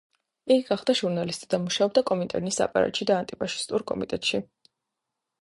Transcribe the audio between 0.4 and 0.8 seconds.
იგი